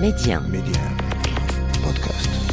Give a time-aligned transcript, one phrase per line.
[0.00, 0.40] Média.
[0.40, 0.80] Média.
[1.82, 2.45] Podcast.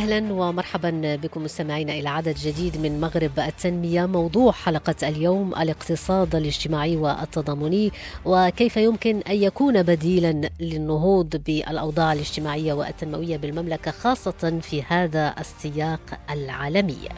[0.00, 6.96] أهلا ومرحبا بكم مستمعينا إلى عدد جديد من مغرب التنمية موضوع حلقة اليوم الاقتصاد الاجتماعي
[6.96, 7.92] والتضامني
[8.24, 17.08] وكيف يمكن أن يكون بديلا للنهوض بالأوضاع الاجتماعية والتنموية بالمملكة خاصة في هذا السياق العالمي.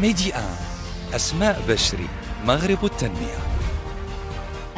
[0.00, 0.32] ميدي
[1.14, 2.08] أسماء بشري
[2.44, 3.53] مغرب التنمية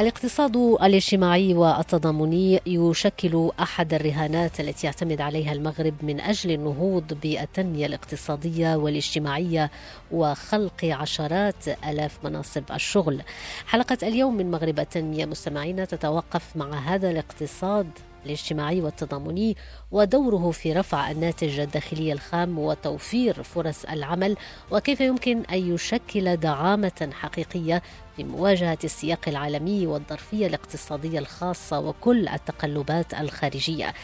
[0.00, 8.76] الاقتصاد الاجتماعي والتضامني يشكل أحد الرهانات التي يعتمد عليها المغرب من أجل النهوض بالتنمية الاقتصادية
[8.76, 9.70] والاجتماعية
[10.12, 13.22] وخلق عشرات آلاف مناصب الشغل.
[13.66, 17.90] حلقة اليوم من مغرب التنمية مستمعينا تتوقف مع هذا الاقتصاد
[18.26, 19.56] الاجتماعي والتضامني
[19.90, 24.36] ودوره في رفع الناتج الداخلي الخام وتوفير فرص العمل
[24.70, 27.82] وكيف يمكن أن يشكل دعامة حقيقية
[28.16, 33.94] في مواجهه السياق العالمي والظرفية الاقتصادية الخاصة وكل التقلبات الخارجية.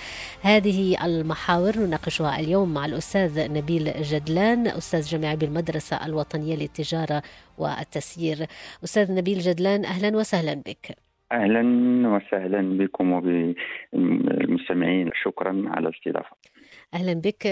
[0.42, 7.22] هذه المحاور نناقشها اليوم مع الأستاذ نبيل جدلان أستاذ جامعي بالمدرسة الوطنية للتجارة
[7.58, 8.46] والتسيير.
[8.84, 11.11] أستاذ نبيل جدلان أهلا وسهلا بك.
[11.33, 11.62] أهلا
[12.08, 15.11] وسهلا بكم وبالمستمعين.
[15.25, 16.36] شكرا على الاستضافة.
[16.94, 17.47] أهلا بك.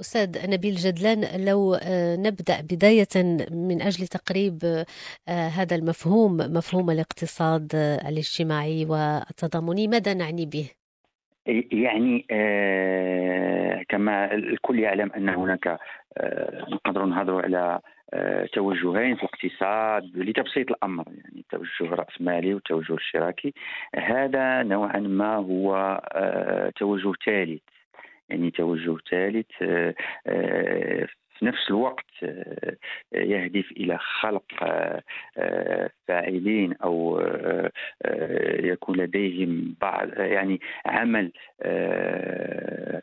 [0.00, 3.14] أستاذ نبيل جدلان لو آه، نبدأ بداية
[3.50, 4.58] من أجل تقريب
[5.28, 10.70] آه، هذا المفهوم مفهوم الاقتصاد آه، الاجتماعي والتضامني ماذا نعني به؟
[11.72, 12.26] يعني
[13.88, 15.78] كما الكل يعلم أن هناك
[16.72, 17.80] نقدر نهضروا على
[18.52, 23.54] توجهين في الاقتصاد لتبسيط الأمر يعني توجه راسمالي وتوجه اشتراكي
[23.96, 27.62] هذا نوعا ما هو آه توجه ثالث
[28.28, 29.94] يعني توجه ثالث آه،
[30.26, 31.08] آه،
[31.42, 32.76] في نفس الوقت آه،
[33.12, 34.42] يهدف إلى خلق
[36.08, 37.20] فاعلين أو
[38.60, 41.32] يكون لديهم بعض يعني عمل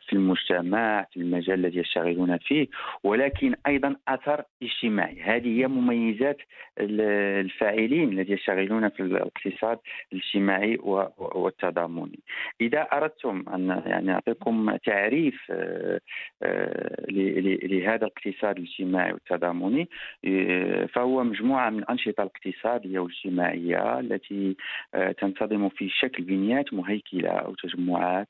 [0.06, 2.66] في المجتمع في المجال الذي يشتغلون فيه
[3.04, 5.22] ولكن أيضا أثر اجتماعي.
[5.22, 6.36] هذه هي مميزات
[6.78, 9.78] الفاعلين الذين يشتغلون في الاقتصاد
[10.12, 10.78] الاجتماعي
[11.18, 12.18] والتضامني.
[12.60, 15.52] إذا أردتم أن يعني أعطيكم تعريف
[17.10, 19.88] لهذا الاقتصاد الاجتماعي والتضامني
[20.88, 24.56] فهو مجموعة من الانشطه الاقتصادية والاجتماعية التي
[25.18, 28.28] تنتظم في شكل بنيات مهيكلة أو تجمعات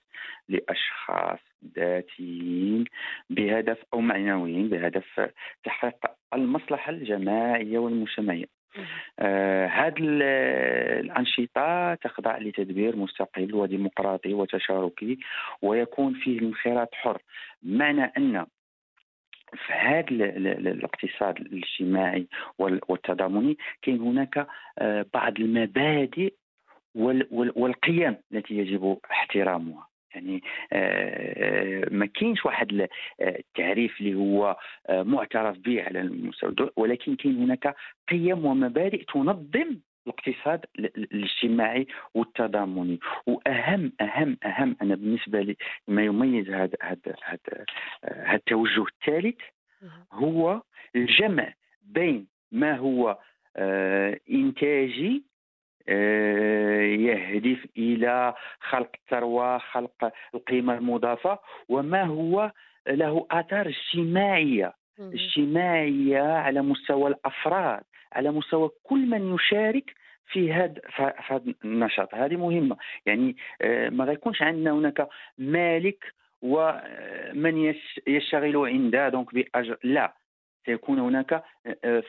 [0.48, 1.38] لأشخاص
[1.76, 2.84] ذاتيين
[3.30, 5.30] بهدف أو معنويين بهدف
[5.64, 5.96] تحقيق
[6.34, 8.46] المصلحة الجماعية والمجتمعية.
[9.18, 9.94] آه هذه
[11.00, 15.18] الأنشطة تخضع لتدبير مستقل وديمقراطي وتشاركي
[15.62, 17.18] ويكون فيه الانخراط حر
[17.62, 18.46] معنى أن
[19.54, 20.06] في هذا
[20.70, 22.26] الاقتصاد الاجتماعي
[22.58, 24.46] والتضامني كاين هناك
[25.14, 26.34] بعض المبادئ
[27.34, 29.86] والقيم التي يجب احترامها.
[30.14, 30.42] يعني
[31.90, 32.88] ما كاينش واحد
[33.20, 34.56] التعريف اللي هو
[34.90, 36.54] معترف به على المستوى.
[36.76, 37.74] ولكن كاين هناك
[38.08, 43.00] قيم ومبادئ تنظم الاقتصاد الاجتماعي والتضامني.
[43.26, 45.56] واهم اهم أهم أنا بالنسبة لي
[45.88, 47.64] ما يميز هذا هذا هذا
[48.34, 49.40] التوجه الثالث
[50.12, 50.62] هو
[50.96, 51.52] الجمع
[51.82, 53.18] بين ما هو
[54.30, 55.24] إنتاجي
[57.08, 61.38] يهدف إلى خلق الثروة خلق القيمة المضافة
[61.68, 62.52] وما هو
[62.88, 64.72] له آثار اجتماعية.
[65.00, 67.82] اجتماعية على مستوى الأفراد.
[68.12, 69.94] على مستوى كل من يشارك
[70.26, 70.80] في هذا
[71.26, 72.14] هذا النشاط.
[72.14, 72.76] هذه مهمة.
[73.06, 73.36] يعني
[73.90, 77.74] ما غيكونش عندنا هناك مالك ومن
[78.06, 79.78] يشتغل عنده دونك بأجر.
[79.84, 80.14] لا.
[80.66, 81.44] سيكون هناك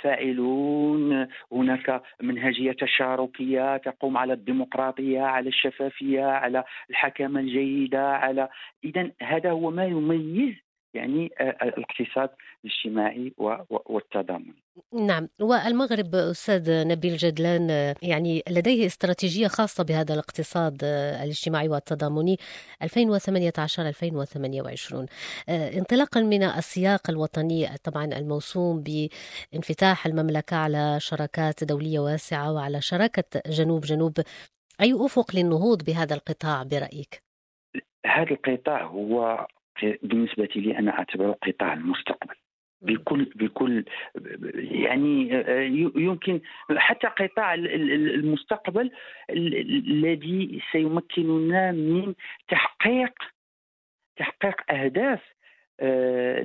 [0.02, 8.50] فاعلون هناك منهجية تشاركية تقوم على الديمقراطية على الشفافية على الحكامة الجيدة على
[8.84, 10.56] إذا هذا هو ما يميز
[10.94, 12.30] يعني الاقتصاد
[12.66, 13.34] الاجتماعي
[13.70, 14.54] والتضامن.
[14.94, 15.28] نعم.
[15.40, 20.84] والمغرب أستاذ نبيل جدلان يعني لديه استراتيجية خاصة بهذا الاقتصاد
[21.24, 22.38] الاجتماعي والتضامني
[22.84, 25.06] 2018 2028
[25.50, 33.82] انطلاقا من السياق الوطني طبعا الموسوم بانفتاح المملكة على شراكات دولية واسعة وعلى شراكة جنوب
[33.82, 34.14] جنوب
[34.82, 37.24] أي أفق للنهوض بهذا القطاع برأيك؟
[38.06, 39.48] هذا القطاع هو
[40.04, 42.36] بالنسبة لي أنا أعتبره قطاع المستقبل.
[42.82, 43.86] بكل بكل
[44.56, 45.30] يعني
[45.96, 46.42] يمكن
[46.78, 48.92] حتى قطاع المستقبل
[49.30, 52.14] الذي سيمكننا من
[52.48, 53.14] تحقيق
[54.18, 55.20] تحقيق أهداف
[55.80, 56.44] آه،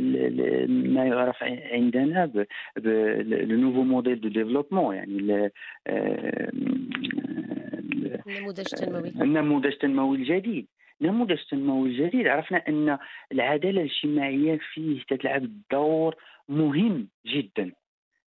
[0.68, 2.46] ما يعرف عندنا
[2.76, 5.50] nouveau modèle de développement يعني
[8.26, 9.08] النموذج التنموي.
[9.08, 10.66] النموذج التنموي الجديد.
[11.02, 12.98] النموذج التنموي الجديد عرفنا أن
[13.32, 16.14] العدالة الاجتماعية فيه تلعب دور
[16.48, 17.72] مهم جدا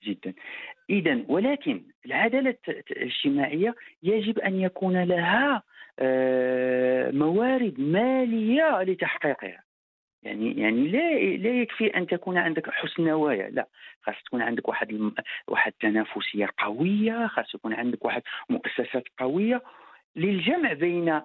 [0.03, 0.33] جدا.
[0.89, 2.56] اذا ولكن العدالة
[2.91, 5.63] الاجتماعية يجب أن يكون لها
[6.00, 9.63] آه، موارد مالية لتحقيقها.
[10.23, 13.68] يعني يعني لا لا يكفي أن تكون عندك حسن نوايا لا.
[14.01, 15.15] خاص تكون عندك واحد الم...
[15.47, 19.61] واحد التنافسيه قوية خاص يكون عندك واحد مؤسسات قوية.
[20.15, 21.21] للجمع بين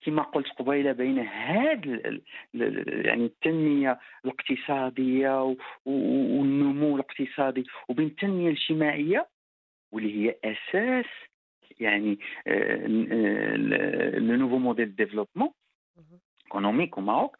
[0.00, 2.20] كما قلت قبيلة بين هذا
[2.54, 9.28] يعني التنمية الاقتصادية والنمو الاقتصادي وبين التنمية الاجتماعية
[9.92, 11.06] واللي هي أساس
[11.80, 12.18] يعني
[14.18, 15.50] le nouveau modèle de développement
[16.44, 17.36] économique au Maroc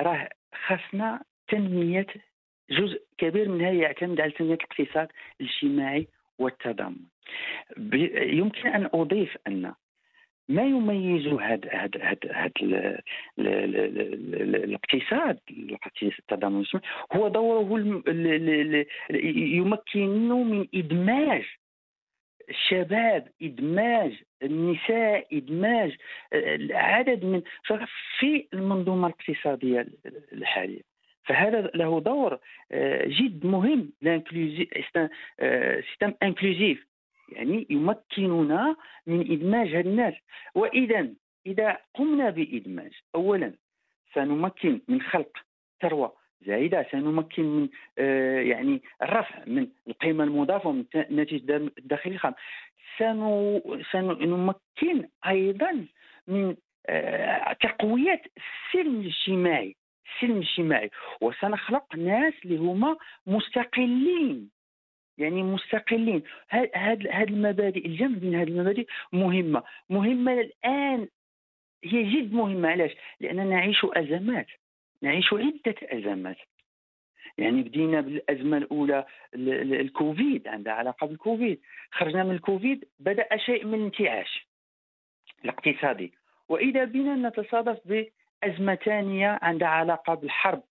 [0.00, 0.28] راه
[0.66, 2.06] خاصنا تنمية
[2.70, 5.08] جزء كبير منها يعتمد على تنمية الاقتصاد
[5.40, 6.08] الاجتماعي
[6.38, 7.06] والتضامن.
[8.16, 9.74] يمكن أن أضيف أن
[10.48, 13.00] ما يميز هذا هذا هذا
[13.38, 15.38] الاقتصاد
[16.18, 16.64] التضامن
[17.12, 17.60] هو دوره
[19.10, 21.44] يمكنه من إدماج
[22.50, 25.96] الشباب إدماج النساء إدماج
[26.70, 27.42] عدد من
[28.18, 29.86] في المنظومة الاقتصادية
[30.32, 30.80] الحالية.
[31.24, 32.38] فهذا له دور
[32.72, 33.92] آه، جد مهم.
[35.80, 36.86] système inclusif
[37.32, 38.76] يعني يمكننا
[39.06, 40.14] من إدماج هذا الناس.
[40.54, 41.08] وإذا
[41.46, 43.52] إذا قمنا بإدماج اولا
[44.14, 45.38] سنمكن من خلق
[45.82, 47.68] ثروة زائده سنمكن من
[47.98, 52.34] آه، يعني الرفع من القيمة المضافة ومن الناتج الداخلي الخام.
[53.92, 55.86] سنمكن أيضا
[56.28, 56.56] من
[56.86, 59.76] آه، تقويه السلم الاجتماعي
[60.14, 60.90] السلم الاجتماعي.
[61.20, 62.96] وسنخلق ناس اللي هما
[63.26, 64.50] مستقلين.
[65.18, 66.22] يعني مستقلين.
[66.74, 69.62] هذه المبادئ الجمع بين هذه المبادئ مهمة.
[69.90, 71.08] مهمة الآن.
[71.84, 72.68] هي جد مهمة.
[72.68, 74.46] علاش؟ لاننا نعيش أزمات.
[75.02, 76.36] نعيش عدة أزمات.
[77.38, 79.04] يعني بدينا بالأزمة الأولى
[79.34, 81.60] الكوفيد عندها علاقة بالكوفيد.
[81.90, 84.46] خرجنا من الكوفيد بدأ شيء من الانتعاش
[85.44, 86.12] الاقتصادي.
[86.48, 90.62] وإذا بنا نتصادف بأزمة ثانية عندها علاقة بالحرب.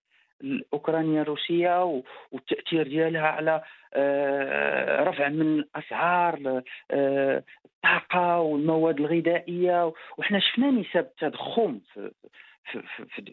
[0.43, 2.01] الاوكرانيا الروسيه
[2.31, 3.61] والتاثير ديالها على
[3.93, 6.61] آه، رفع من أسعار
[6.91, 9.93] آه، الطاقة والمواد الغذائية.
[10.17, 12.11] وحنا شفنا نسب التضخم في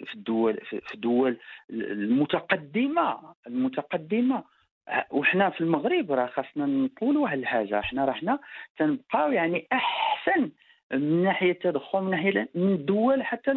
[0.07, 1.37] في الدول في الدول
[1.71, 4.45] المتقدمة المتقدمة.
[5.11, 7.81] وحنا في المغرب راه خاصنا نقولوا واحد الحاجة.
[7.81, 8.39] حنا رحنا
[8.79, 10.51] تنبقاو يعني أحسن
[10.93, 13.51] من ناحية التضخم من ناحية من الدول حتى.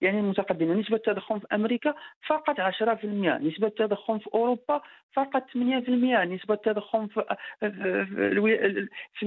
[0.00, 1.94] يعني المتقدمة نسبة التضخم في أمريكا
[2.26, 4.80] فقط 10% نسبة التضخم في أوروبا
[5.12, 7.24] فقط 8% نسبة التضخم في,
[7.60, 8.88] في...
[9.14, 9.26] في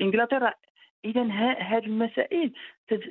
[0.00, 0.54] انجلترا
[1.04, 1.22] اذا
[1.58, 2.52] هذه المسائل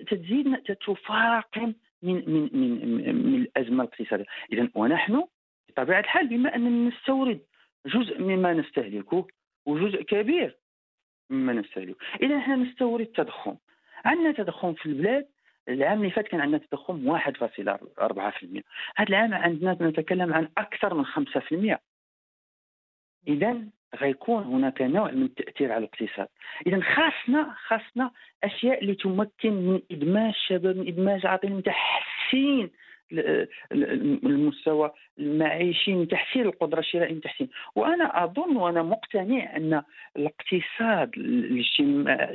[0.08, 5.24] تزيد تفاقم من من من من الأزمة الاقتصادية اذا ونحن
[5.70, 7.40] بطبيعة الحال بما أننا نستورد
[7.86, 9.28] جزء مما نستهلكه
[9.66, 10.58] وجزء كبير
[11.32, 13.56] مما نستهلكه إذا إحنا نستورد تضخم
[14.06, 15.28] عندنا تضخم في البلاد
[15.70, 17.24] العام اللي فات كان عندنا تضخم 1.4%
[18.96, 21.06] هذا العام عندنا نتكلم عن أكثر من
[21.76, 21.78] 5%
[23.28, 23.64] اذا
[23.96, 26.28] غيكون هناك نوع من التأثير على الاقتصاد.
[26.68, 28.12] اذا خاصنا خاصنا
[28.44, 32.72] أشياء اللي تمكن من إدماج الشباب من إدماج عاطل تحسين
[34.26, 37.50] المستوى المعيشي من تحسين القدرة الشرائية من تحسين.
[37.76, 39.84] وأنا أظن وأنا مقتنع أن
[40.18, 41.12] الاقتصاد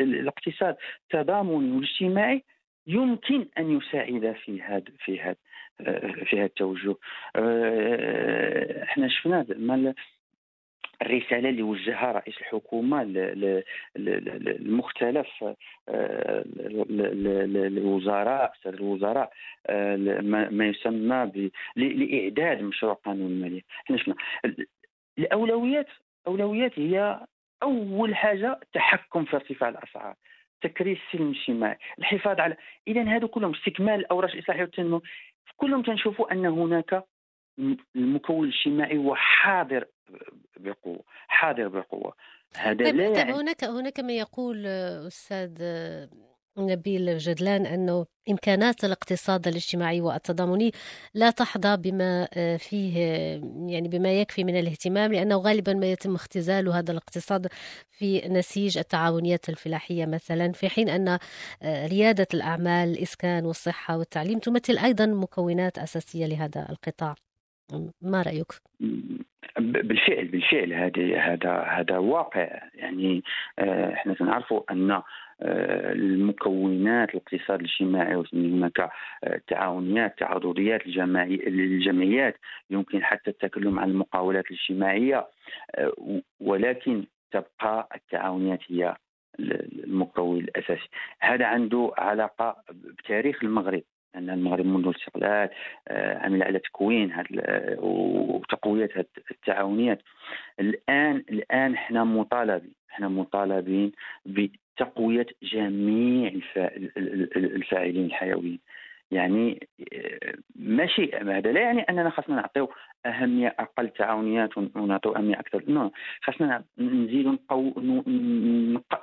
[0.00, 2.44] الاقتصاد التضامني والاجتماعي
[2.86, 5.36] يمكن أن يساعد في هذا في هذا
[6.24, 6.94] في هذا التوجه.
[7.36, 9.46] آه، إحنا شفنا
[11.02, 13.04] الرسالة اللي وجهها رئيس الحكومة
[13.96, 15.44] للمختلف
[15.88, 16.44] آه،
[17.66, 19.32] الوزراء الوزراء
[19.66, 19.96] آه،
[20.50, 24.14] ما يسمى لإعداد مشروع قانون الماليه إحنا شفنا.
[25.18, 25.88] الأولويات
[26.26, 27.20] اولويات هي
[27.62, 30.14] أول حاجة التحكم في ارتفاع الأسعار
[30.62, 32.56] تكريس السلم الاجتماعي الحفاظ على
[32.88, 35.02] إذا هذا كلهم استكمال الاوراق الاصلاحيه والتنمو
[35.56, 37.04] كلهم تنشوفوا أن هناك
[37.96, 39.84] المكون الاجتماعي هو حاضر
[40.56, 42.12] بقوة حاضر بقوة.
[42.56, 45.62] هذا طيب لا يعني هناك هناك من يقول أستاذ
[46.58, 50.72] نبيل جدلان أنه إمكانات الاقتصاد الاجتماعي والتضامني
[51.14, 52.98] لا تحظى بما آه، فيه
[53.66, 57.46] يعني بما يكفي من الاهتمام لأنه غالبا ما يتم اختزال هذا الاقتصاد
[57.90, 61.18] في نسيج التعاونيات الفلاحية مثلا في حين أن
[61.62, 67.14] آه، ريادة الأعمال الإسكان والصحة والتعليم تمثل أيضا مكونات أساسية لهذا القطاع.
[68.02, 68.46] ما رأيك؟
[69.58, 72.60] بالفعل بالفعل هذا هذا هذا واقع.
[72.74, 73.22] يعني
[73.58, 82.36] آه، إحنا نعرفوا أن آه، المكونات الاقتصاد الاجتماعي هناك آه، تعاونيات تعاضديات الجمعيات
[82.70, 85.28] يمكن حتى التكلم عن المقاولات الاجتماعية
[86.40, 88.96] ولكن تبقى التعاونيات هي
[89.38, 90.88] المكون الأساسي.
[91.20, 93.82] هذا عنده علاقة بتاريخ المغرب.
[94.16, 95.48] أن المغرب منذ الاستقلال
[95.88, 97.26] آه، عمل على تكوين هاد
[97.78, 100.02] وتقوية هاد التعاونيات.
[100.60, 103.92] الآن الآن إحنا مطالبين إحنا مطالبين
[104.26, 106.32] بتقوية جميع
[107.36, 108.58] الفاعلين الحيويين.
[109.10, 112.70] يعني آه، ماشي هذا لا يعني أننا خاصنا نعطيو
[113.06, 115.62] أهمية أقل تعاونيات ونعطيو أهمية أكثر.
[115.68, 117.72] نو خاصنا نزيدوا نقو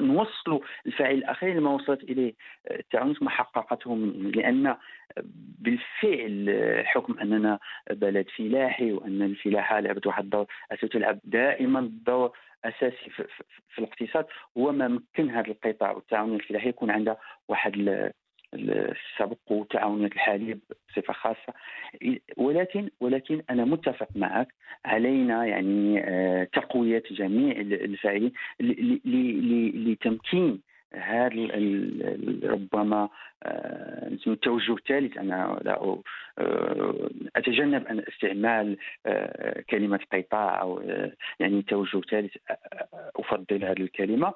[0.02, 2.34] نوصلوا الفاعل الأخير لما وصلت إليه.
[2.72, 3.96] التعاونيات ما حققته
[4.36, 4.76] لأن
[5.60, 7.60] بالفعل حكم أننا
[7.92, 10.46] بلد فلاحي وأن الفلاحة لعبت واحد الدور
[10.92, 12.32] تلعب دائما دور
[12.66, 14.26] أساسي في, في, في الاقتصاد.
[14.58, 17.18] هو ما مكن هذا القطاع والتعاونيه الفلاحيه يكون عندها
[17.48, 17.76] واحد
[18.54, 21.54] السبق وتعاونية الحليب بصفة خاصة.
[22.38, 24.48] ولكن ولكن أنا متفق معك
[24.86, 28.32] علينا يعني آه، تقوية جميع الفاعلين
[29.76, 30.62] لتمكين
[30.94, 31.30] هذا
[32.44, 33.10] ربما
[33.44, 35.18] آه، التوجه الثالث.
[35.18, 36.02] أنا لا
[36.40, 38.78] آه، أتجنب أن استعمال
[39.70, 40.82] كلمة قطاع أو
[41.40, 42.36] يعني توجه ثالث
[43.16, 44.34] أفضل هذه الكلمة.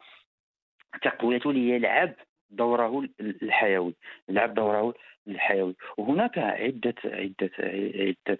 [1.02, 2.14] تقويته ليلعب
[2.50, 3.94] دوره الحيوي
[4.30, 4.94] لعب دوره
[5.28, 8.38] الحيوي وهناك عدة عدة عدة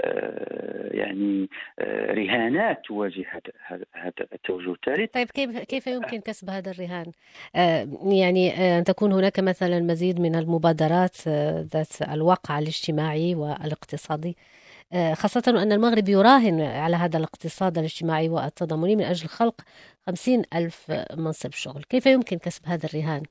[0.00, 3.24] آه، يعني آه، رهانات تواجه
[3.94, 7.12] هذا التوجه الثالث طيب كيف كيف يمكن كسب هذا الرهان؟
[7.56, 11.28] آه، يعني أن تكون هناك مثلا مزيد من المبادرات
[11.74, 14.36] ذات الوقع الاجتماعي والاقتصادي
[15.12, 19.60] خاصة أن المغرب يراهن على هذا الاقتصاد الاجتماعي والتضامني من أجل خلق
[20.06, 23.22] خمسين ألف منصب شغل كيف يمكن كسب هذا الرهان؟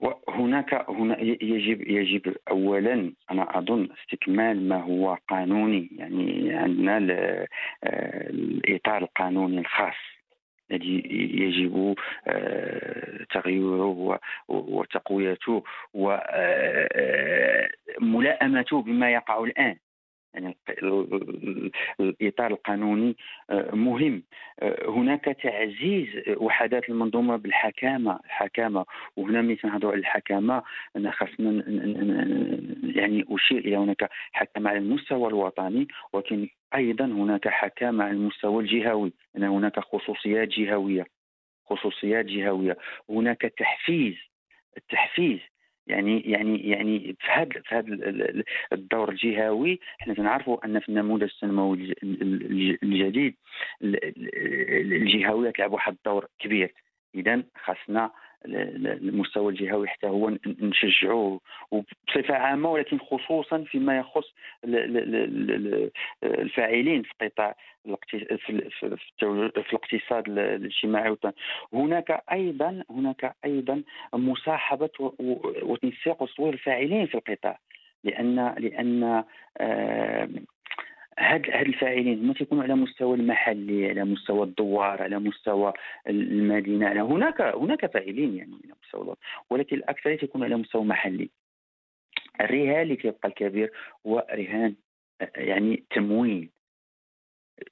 [0.00, 6.96] وهناك هنا يجب يجب اولا أنا أظن استكمال ما هو قانوني يعني عندنا
[7.84, 9.94] آه، الإطار القانوني الخاص
[10.70, 11.02] الذي
[11.34, 11.94] يجب
[12.26, 15.64] آه، تغييره وتقويته
[18.00, 19.76] وملائمته بما يقع الآن.
[20.36, 20.56] يعني
[22.00, 23.16] الإطار القانوني
[23.50, 24.22] آه، مهم.
[24.60, 28.84] آه، هناك تعزيز وحدات المنظومة بالحكامة الحكامة.
[29.16, 30.62] وهنا ملي تنهضروا على الحكامة
[30.96, 31.64] أنا خاصنا
[32.82, 39.12] يعني أشير إلى هناك حكامة على المستوى الوطني ولكن أيضا هناك حكامة على المستوى الجهوي.
[39.36, 41.06] ان هناك خصوصيات جهوية
[41.66, 42.76] خصوصيات جهوية.
[43.10, 44.14] هناك تحفيز
[44.76, 45.40] التحفيز
[45.86, 51.94] يعني يعني يعني في هذا في هذا الدور الجهوي إحنا تنعرفوا أن في النموذج السنوي
[52.82, 53.34] الجديد
[53.82, 56.74] الجهوية تلعب واحد الدور كبير.
[57.16, 58.10] إذا خاصنا
[58.46, 64.34] المستوى الجهوي حتى هو نشجعوه وبصفة عامة ولكن خصوصا فيما يخص
[66.24, 67.56] الفاعلين في قطاع
[68.46, 71.16] في الاقتصاد الاجتماعي
[71.72, 73.82] هناك أيضا هناك أيضا
[74.14, 74.90] مصاحبة
[75.62, 77.58] وتنسيق وتطوير الفاعلين في القطاع
[78.04, 79.24] لأن لأن
[79.58, 80.28] آه
[81.18, 85.72] هاد هاد الفاعلين ما تيكونوا على مستوى المحلي على مستوى الدوار على مستوى
[86.08, 89.16] المدينة على هناك هناك فاعلين يعني على مستوى
[89.50, 91.30] ولكن الاكثريه تكون على مستوى محلي.
[92.40, 93.72] الرهان اللي كيبقى الكبير
[94.06, 94.74] هو رهان
[95.36, 96.48] يعني تمويل.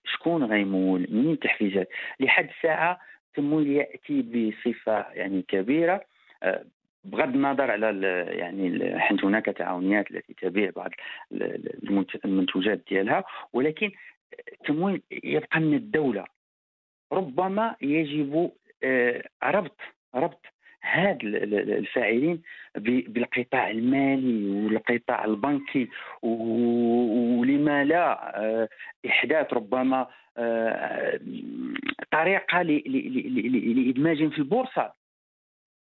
[0.04, 1.88] شكون غيمول؟ منين التحفيزات؟
[2.20, 6.04] لحد الساعة التمويل يأتي بصفة يعني كبيرة
[7.04, 7.86] بغض النظر على
[8.28, 10.90] يعني حيث هناك تعاونيات التي تبيع بعض
[12.24, 13.90] المنتوجات ديالها ولكن
[14.52, 16.24] التمويل يبقى من الدولة.
[17.12, 18.50] ربما يجب
[18.84, 19.80] آه، ربط
[20.14, 20.46] ربط
[20.82, 22.42] هاد الفاعلين
[22.76, 25.88] بالقطاع المالي والقطاع البنكي
[26.22, 28.68] ولما لا آه،
[29.06, 30.06] إحداث ربما
[30.36, 31.20] آه،
[32.10, 35.03] طريقة لادماجهم في البورصة.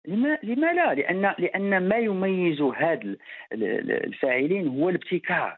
[0.08, 3.18] لما لا؟ لأن لأن ما يميز هاد
[3.54, 5.58] الفاعلين هو الابتكار.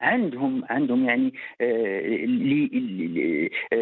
[0.00, 2.26] عندهم عندهم يعني آه،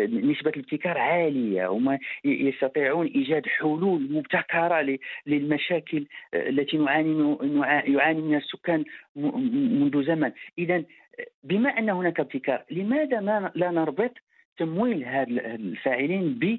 [0.06, 7.36] نسبة الابتكار عالية وما يستطيعون إيجاد حلول مبتكرة للمشاكل التي نعاني
[7.86, 8.84] يعاني منها السكان
[9.16, 10.32] منذ زمن.
[10.58, 10.84] إذا
[11.44, 14.12] بما أن هناك ابتكار لماذا ما لا نربط
[14.58, 16.58] تمويل هذا الفاعلين ب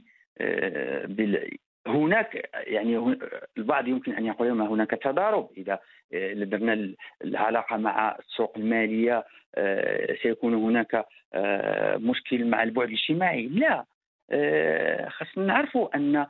[1.88, 3.18] هناك يعني
[3.58, 5.50] البعض يمكن أن يقول ما هناك تضارب.
[5.58, 5.80] إذا
[6.34, 6.94] درنا
[7.24, 13.48] العلاقة مع السوق المالية آه، سيكون هناك آه، مشكل مع البعد الاجتماعي.
[13.48, 13.86] لا
[14.32, 16.26] آه، خاصنا نعرفوا أن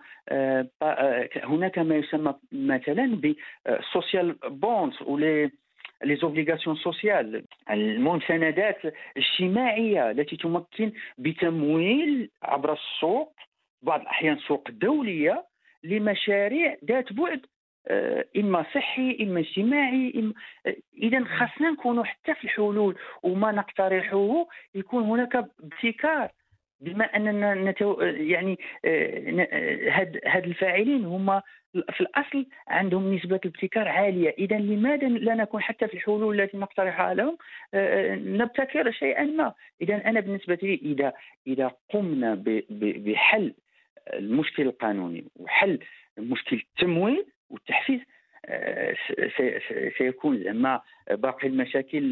[1.43, 3.21] هناك ما يسمى مثلا
[3.65, 8.77] ب social bonds ولا les obligations sociales المساندات
[9.15, 13.35] الاجتماعية التي تمكن بتمويل عبر السوق
[13.81, 15.45] بعض الأحيان سوق دولية
[15.83, 17.45] لمشاريع ذات بعد
[17.87, 20.33] آه، إما صحي إما اجتماعي إما
[20.65, 26.31] آه، اذا خاصنا نكونوا حتى في الحلول وما نقترحه يكون هناك ابتكار.
[26.81, 28.57] بما أننا نتو يعني
[29.91, 31.41] هاد هاد الفاعلين هما
[31.73, 34.35] في الأصل عندهم نسبة الابتكار عالية.
[34.37, 37.37] اذا لماذا لا نكون حتى في الحلول التي نقترحها لهم؟
[37.73, 39.53] آه، نبتكر شيئا ما.
[39.81, 41.13] اذا أنا بالنسبة لي إذا
[41.47, 42.43] إذا قمنا
[42.79, 43.53] بحل
[44.13, 45.79] المشكل القانوني وحل
[46.17, 47.99] مشكل التمويل والتحفيز.
[48.45, 48.95] آه،
[49.97, 52.03] سيكون زعما باقي المشاكل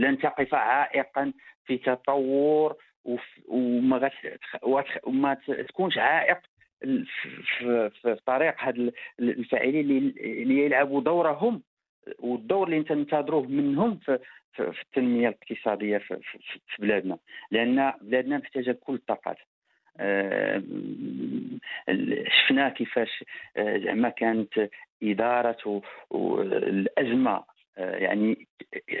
[0.00, 1.32] لن تقف عائقا
[1.64, 2.76] في تطور
[3.48, 4.10] وما
[5.04, 5.34] وما
[5.68, 6.38] تكونش عائق
[6.80, 11.62] في طريق هاد الفاعلين اللي يلعبوا دورهم
[12.18, 14.18] والدور اللي تنتظروه منهم في
[14.54, 16.20] في التنمية الاقتصادية في,
[16.78, 17.18] بلادنا.
[17.50, 19.36] لأن بلادنا محتاجة كل الطاقات.
[22.28, 23.24] شفنا كيفاش
[23.56, 24.68] آه، زعما كانت
[25.02, 25.82] إدارة
[26.50, 27.44] الأزمة
[27.78, 28.46] آه، يعني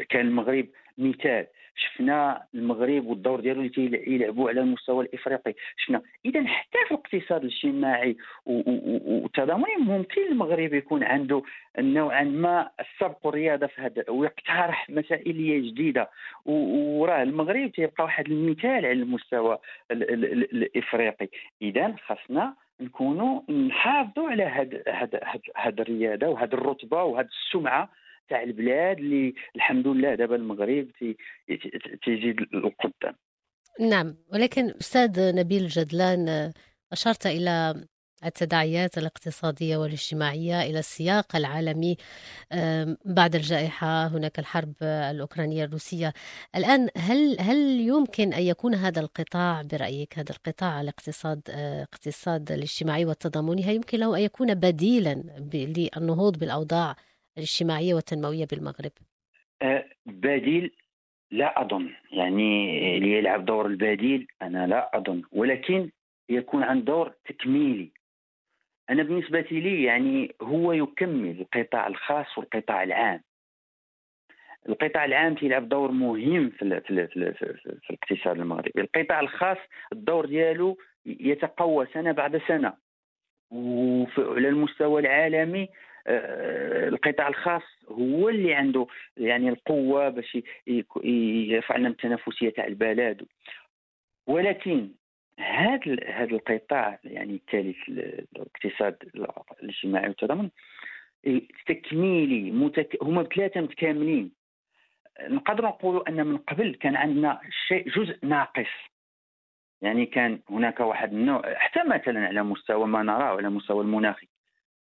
[0.08, 0.66] كان المغرب
[0.98, 1.46] مثال.
[1.76, 5.54] شفنا المغرب والدور ديالو اللي يلعبوا على المستوى الإفريقي.
[5.76, 6.02] شفنا.
[6.24, 8.16] إذا حتى في الاقتصاد الاجتماعي
[8.46, 11.42] والتضامني ممكن المغرب يكون عنده
[11.78, 16.10] نوعا ما السبق والرياضه في هذا ويقترح مسائل جديدة.
[16.44, 19.58] وراه المغرب تيبقى واحد المثال على المستوى
[19.90, 21.28] الإفريقي.
[21.62, 25.20] إذا خاصنا نكونوا نحافظوا على هاد هاد
[25.56, 27.88] هاد وهاد الرتبة وهاد السمعة
[28.28, 30.88] تاع البلاد اللي الحمد لله دابا المغرب
[32.04, 33.14] تيزيد القدام
[33.80, 36.52] نعم ولكن أستاذ نبيل جدلان
[36.92, 37.84] أشرت إلى
[38.24, 41.96] التداعيات الاقتصادية والاجتماعية إلى السياق العالمي
[43.04, 46.12] بعد الجائحة هناك الحرب الأوكرانية الروسية.
[46.56, 51.40] الآن هل هل يمكن أن يكون هذا القطاع برأيك هذا القطاع الاقتصاد
[51.92, 55.14] اقتصاد الاجتماعي والتضامني هل يمكن له أن يكون بديلا
[55.54, 56.96] للنهوض بالأوضاع
[57.38, 58.92] الاجتماعية والتنموية بالمغرب؟
[59.62, 60.76] أه، بديل
[61.30, 61.90] لا أظن.
[62.12, 65.22] يعني اللي يلعب دور البديل أنا لا أظن.
[65.32, 65.90] ولكن
[66.28, 67.92] يكون عن دور تكميلي.
[68.90, 73.20] أنا بالنسبة لي يعني هو يكمل القطاع الخاص والقطاع العام.
[74.68, 77.34] القطاع العام تيلعب دور مهم في, في, في,
[77.82, 78.80] في, الاقتصاد المغربي.
[78.80, 79.58] القطاع الخاص
[79.92, 82.72] الدور ديالو يتقوى سنة بعد سنة.
[83.50, 85.68] وعلى المستوى العالمي آه،
[86.06, 88.86] القطاع الخاص هو اللي عنده
[89.16, 90.38] يعني القوة باش
[91.04, 93.26] يرفع لنا التنافسية تاع البلد.
[94.26, 94.88] ولكن
[95.38, 98.96] هذا هذا القطاع يعني الثالث الاقتصاد
[99.62, 100.50] الاجتماعي والتضامن
[101.66, 102.98] تكميلي متك...
[103.02, 104.32] هما بثلاثة متكاملين
[105.20, 108.70] نقدر نقولوا أن من قبل كان عندنا شيء جزء ناقص.
[109.82, 114.28] يعني كان هناك واحد النوع حتى مثلا على مستوى ما نراه على مستوى المناخي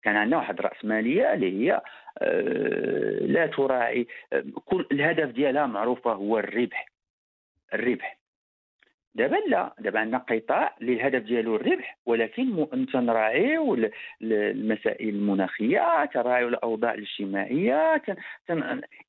[0.05, 1.81] كان عندنا واحد الراسماليه اللي هي
[2.17, 6.85] آه، لا تراعي آه، كل الهدف ديالها معروفة هو الربح
[7.73, 8.17] الربح
[9.15, 13.77] دابا لا دابا عندنا قطاع اللي الهدف ديالو الربح ولكن تنراعيو
[14.21, 18.01] المسائل المناخية تراعيو الأوضاع الاجتماعية.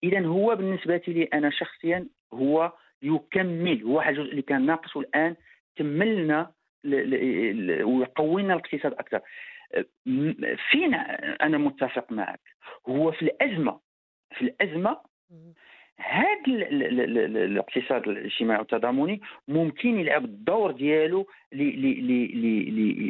[0.05, 5.37] اذا هو بالنسبة لي أنا شخصيا هو يكمل هو واحد الجزء اللي كان ناقص والان
[5.77, 6.51] كملنا
[7.85, 9.21] ويقوي لنا الاقتصاد أكثر
[10.71, 10.95] فين
[11.43, 12.41] أنا متفق معك.
[12.89, 13.81] هو في الأزمة
[14.37, 15.01] في الأزمة
[15.99, 21.27] هذا الاقتصاد الاجتماعي والتضامني ممكن يلعب الدور ديالو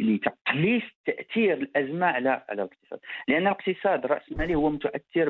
[0.02, 3.00] لتقليص تأثير الأزمة على على الاقتصاد.
[3.28, 5.28] لأن الاقتصاد الراسمالي هو متأثر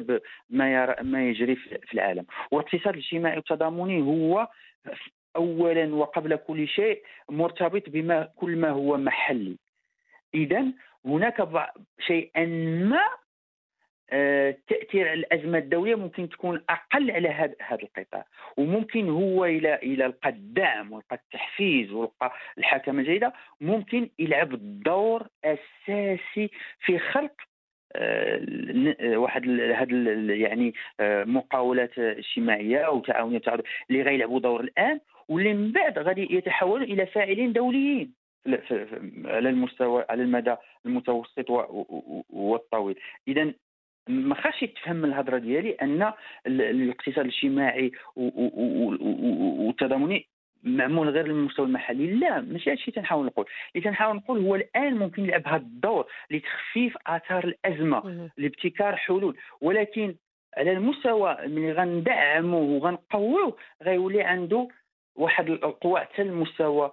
[0.50, 2.26] بما ما يجري في العالم.
[2.50, 4.48] والاقتصاد الاجتماعي والتضامني هو
[5.36, 9.56] اولا وقبل كل شيء مرتبط بما كل ما هو محلي.
[10.34, 10.64] اذا
[11.06, 11.48] هناك
[11.98, 12.46] شيئا
[12.84, 13.02] ما
[14.10, 18.26] آه، تأثير الأزمة الدولية ممكن تكون أقل على هذا هذا القطاع.
[18.56, 26.50] وممكن هو إلى إلى لقى الدعم ولقى التحفيز ولقى الحكمه الجيده ممكن يلعب دور أساسي
[26.80, 27.32] في خلق
[27.96, 29.90] آه، واحد هاد
[30.30, 33.42] يعني آه، مقاولات اجتماعية وتعاونيه
[33.90, 38.25] اللي غيلعبوا دور الآن واللي من بعد غادي يتحولوا إلى فاعلين دوليين.
[39.24, 40.56] على المستوى على المدى
[40.86, 41.50] المتوسط
[42.30, 42.98] والطويل.
[43.28, 43.52] إذا
[44.08, 46.12] ما خاش يتفهم من الهضرة ديالي أن
[46.46, 50.26] الاقتصاد الاجتماعي والتضامني
[50.62, 52.06] معمول غير للمستوى المحلي.
[52.06, 53.46] لا ماشي هادشي تنحاول نقول.
[53.74, 59.36] اللي تنحاول نقول هو الآن ممكن يلعب هذا الدور لتخفيف آثار الأزمة لابتكار حلول.
[59.60, 60.14] ولكن
[60.56, 64.68] على المستوى ملي غندعموه وغنقووه غيولي عنده
[65.16, 66.92] واحد القوى حتى المستوى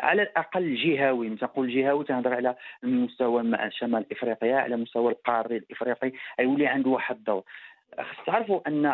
[0.00, 6.12] على الأقل جهوي تنقول جهوي تنهضر على المستوى مع شمال إفريقيا على مستوى القاري الإفريقي
[6.40, 7.42] غيولي عنده واحد الدور.
[8.00, 8.86] خص تعرفوا أن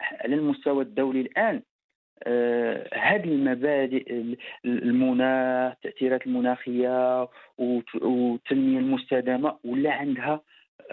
[0.00, 1.62] على المستوى الدولي الآن
[2.22, 4.34] آه هذه المبادئ
[4.64, 10.40] المناخ التاثيرات المناخية والتنميه المستدامة ولا عندها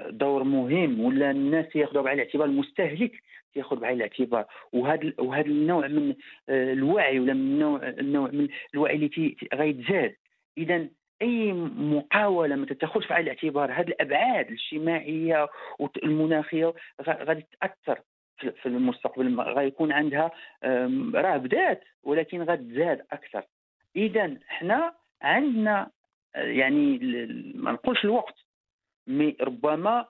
[0.10, 3.24] دور مهم ولا الناس ياخذوها بعين الاعتبار المستهلك
[3.56, 4.46] ياخذ بعين الاعتبار.
[4.74, 6.15] وهذا وهذا النوع من
[6.50, 10.15] آه، الوعي ولا من النوع النوع من الوعي اللي غيتزاد
[10.58, 10.88] اذا
[11.22, 15.48] أي مقاوله ما تاخذش في عين الاعتبار هذه الأبعاد الاجتماعية
[15.80, 18.02] والمناخيه غادي تأثر
[18.38, 19.41] في المستقبل.
[19.41, 20.32] غيكون عندها
[21.13, 23.44] راه بدات ولكن غتزاد أكثر.
[23.96, 25.89] اذا إحنا عندنا
[26.36, 27.00] آه، يعني
[27.56, 28.36] ما نقولش الوقت
[29.08, 30.06] مي ربما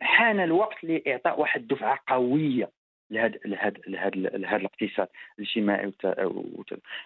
[0.00, 2.70] حان الوقت لإعطاء واحد الدفعة قوية
[3.10, 5.08] لهذا لهذا لهذا لهذا الاقتصاد
[5.38, 5.92] الاجتماعي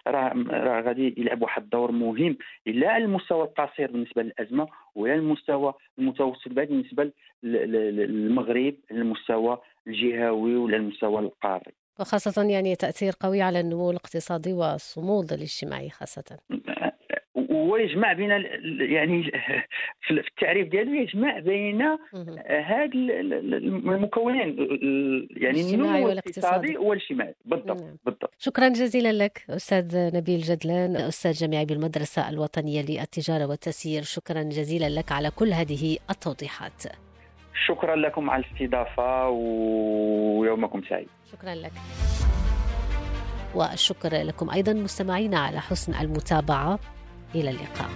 [0.07, 5.73] راه راه غادي يلعب واحد الدور مهم لا على المستوى القصير بالنسبة للأزمة ولا المستوى
[5.99, 7.11] المتوسط بعد بالنسبة
[7.43, 11.71] للمغرب المستوى الجهوي ولا المستوى القاري.
[11.99, 16.39] وخاصة يعني تأثير قوي على النمو الاقتصادي والصمود الاجتماعي خاصة.
[17.53, 18.29] ويجمع بين
[18.79, 19.23] يعني
[20.07, 21.81] في التعريف ديالو يجمع بين
[22.47, 24.55] هاد المكونين
[25.37, 27.35] يعني النمو الاقتصادي والاجتماعي.
[27.45, 27.97] بالضبط نعم.
[28.05, 28.33] بالضبط.
[28.39, 34.01] شكرا جزيلا لك أستاذ نبيل جدلان أستاذ جامعي بالمدرسة الوطنية للتجارة والتسيير.
[34.03, 36.83] شكرا جزيلا لك على كل هذه التوضيحات.
[37.67, 41.07] شكرا لكم على الاستضافة ويومكم سعيد.
[41.31, 41.71] شكرا لك.
[43.55, 46.79] والشكر لكم أيضا مستمعينا على حسن المتابعة.
[47.35, 47.89] إلى اللقاء.